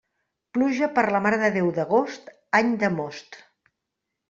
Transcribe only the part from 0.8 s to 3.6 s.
per la Mare de Déu d'agost, any de most.